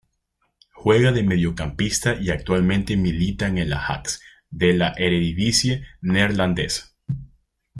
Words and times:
Juega 0.73 1.11
de 1.11 1.21
mediocampista 1.21 2.15
y 2.15 2.31
actualmente 2.31 2.97
milita 2.97 3.45
en 3.45 3.59
el 3.59 3.71
Ajax 3.71 4.19
de 4.49 4.73
la 4.73 4.95
Eredivisie 4.97 5.85
neerlandesa. 6.01 6.95